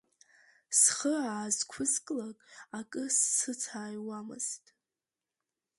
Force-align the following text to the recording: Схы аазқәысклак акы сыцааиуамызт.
Схы 0.79 1.13
аазқәысклак 1.31 2.37
акы 2.79 3.03
сыцааиуамызт. 3.37 4.63